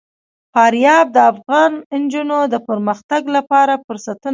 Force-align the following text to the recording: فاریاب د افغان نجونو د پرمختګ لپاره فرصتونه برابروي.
فاریاب 0.53 1.05
د 1.15 1.17
افغان 1.31 1.71
نجونو 2.01 2.39
د 2.53 2.55
پرمختګ 2.67 3.21
لپاره 3.35 3.73
فرصتونه 3.85 4.17
برابروي. 4.21 4.29